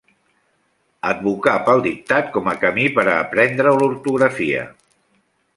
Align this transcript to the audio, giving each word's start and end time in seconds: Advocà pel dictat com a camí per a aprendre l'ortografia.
Advocà 1.09 1.53
pel 1.67 1.83
dictat 1.87 2.33
com 2.37 2.51
a 2.53 2.57
camí 2.65 2.89
per 2.97 3.05
a 3.05 3.15
aprendre 3.27 3.77
l'ortografia. 3.81 4.69